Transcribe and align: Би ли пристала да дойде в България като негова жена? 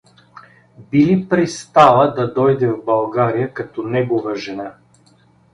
Би 0.91 1.05
ли 1.05 1.29
пристала 1.29 2.13
да 2.15 2.33
дойде 2.33 2.67
в 2.67 2.85
България 2.85 3.53
като 3.53 3.83
негова 3.83 4.35
жена? 4.35 4.73